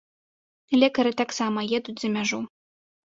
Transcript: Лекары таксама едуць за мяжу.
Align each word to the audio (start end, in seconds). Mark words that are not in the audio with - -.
Лекары 0.81 1.11
таксама 1.21 1.67
едуць 1.81 1.99
за 2.05 2.13
мяжу. 2.17 2.41